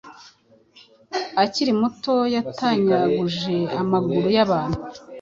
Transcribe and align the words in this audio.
akiri 1.43 1.71
muto 1.81 2.15
yatanyaguje 2.35 3.55
amaguru 3.81 4.27
yabantu, 4.37 4.79